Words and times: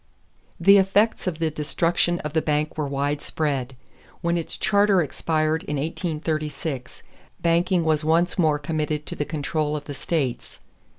The 0.59 0.79
effects 0.79 1.27
of 1.27 1.37
the 1.37 1.51
destruction 1.51 2.17
of 2.21 2.33
the 2.33 2.41
bank 2.41 2.75
were 2.75 2.87
widespread. 2.87 3.75
When 4.21 4.35
its 4.35 4.57
charter 4.57 4.99
expired 4.99 5.61
in 5.65 5.75
1836, 5.77 7.03
banking 7.39 7.83
was 7.83 8.03
once 8.03 8.35
more 8.39 8.57
committed 8.57 9.05
to 9.05 9.15
the 9.15 9.25
control 9.25 9.75
of 9.75 9.83
the 9.85 9.93
states. 9.93 10.59